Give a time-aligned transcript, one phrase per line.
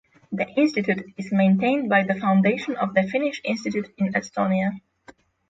[0.31, 4.71] The institute is maintained by the "Foundation of the Finnish Institute in Estonia".